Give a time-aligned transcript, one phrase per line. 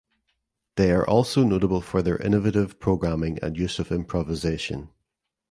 [0.77, 4.89] They are also notable for their innovative programming and use of improvisation.